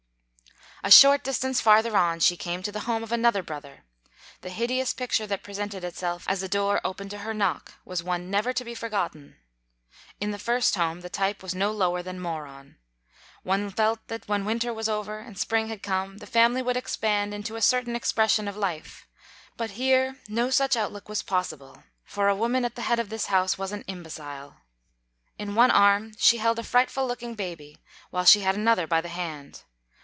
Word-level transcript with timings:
A 0.83 0.89
short 0.89 1.23
distance 1.23 1.61
farther 1.61 1.95
on, 1.95 2.21
she 2.21 2.35
came 2.35 2.63
to 2.63 2.71
the 2.71 2.79
home 2.89 3.03
of 3.03 3.11
another 3.11 3.43
brother. 3.43 3.83
The 4.41 4.49
hideous 4.49 4.95
picture 4.95 5.27
that 5.27 5.43
pre 5.43 5.53
sented 5.53 5.83
itself 5.83 6.25
as 6.27 6.41
the 6.41 6.47
door 6.49 6.81
opened 6.83 7.11
to 7.11 7.19
her 7.19 7.35
knock 7.35 7.73
was 7.85 8.01
one 8.01 8.31
never 8.31 8.51
to 8.51 8.65
be 8.65 8.73
forgotten. 8.73 9.35
In 10.19 10.31
the 10.31 10.39
first 10.39 10.73
home, 10.73 11.01
the 11.01 11.07
type 11.09 11.43
was 11.43 11.53
no 11.53 11.71
lower 11.71 12.01
than 12.01 12.19
moron. 12.19 12.77
One 13.43 13.69
felt 13.69 13.99
that 14.07 14.27
when 14.27 14.43
winter 14.43 14.73
was 14.73 14.89
over 14.89 15.19
and 15.19 15.37
spring 15.37 15.67
had 15.67 15.83
come, 15.83 16.17
the 16.17 16.25
family 16.25 16.63
would 16.63 16.75
expand 16.77 17.31
into 17.31 17.55
a 17.55 17.61
certain 17.61 17.95
expression 17.95 18.47
of 18.47 18.57
life 18.57 19.05
but 19.57 19.69
here, 19.77 20.15
no 20.27 20.49
such 20.49 20.75
outlook 20.75 21.07
was 21.07 21.21
possible, 21.21 21.83
for 22.05 22.27
the 22.27 22.33
woman 22.33 22.65
at 22.65 22.73
the 22.73 22.81
head 22.89 22.97
of 22.97 23.09
this 23.09 23.27
house 23.27 23.55
was 23.55 23.71
an 23.71 23.83
imbecile. 23.85 24.55
In 25.37 25.53
one 25.53 25.69
arm 25.69 26.13
she 26.17 26.37
held 26.37 26.57
a 26.57 26.63
fright 26.63 26.89
ful 26.89 27.05
looking 27.05 27.35
baby, 27.35 27.77
while 28.09 28.25
she 28.25 28.39
had 28.41 28.55
another 28.55 28.87
by 28.87 28.99
the 28.99 29.09
hand. 29.09 29.61